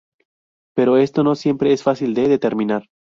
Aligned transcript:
Pero 0.75 0.97
esto 0.97 1.23
no 1.23 1.35
siempre 1.35 1.73
es 1.73 1.83
fácil 1.83 2.15
de 2.15 2.27
determinar. 2.27 2.87